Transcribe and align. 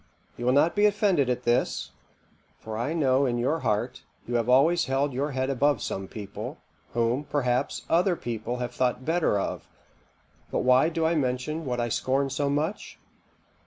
You 0.35 0.47
will 0.47 0.51
not 0.53 0.75
be 0.75 0.87
offended 0.87 1.29
at 1.29 1.43
this; 1.43 1.91
for 2.59 2.75
I 2.75 2.91
know 2.91 3.27
in 3.27 3.37
your 3.37 3.59
heart, 3.59 4.01
you 4.27 4.33
have 4.33 4.49
always 4.49 4.85
held 4.85 5.13
your 5.13 5.33
head 5.33 5.51
above 5.51 5.79
some 5.79 6.07
people, 6.07 6.57
whom, 6.95 7.23
perhaps, 7.25 7.83
other 7.87 8.15
people 8.15 8.57
have 8.57 8.73
thought 8.73 9.05
better 9.05 9.37
of; 9.39 9.67
but 10.49 10.63
why 10.63 10.89
do 10.89 11.05
I 11.05 11.13
mention 11.13 11.65
what 11.65 11.79
I 11.79 11.89
scorn 11.89 12.31
so 12.31 12.49
much? 12.49 12.97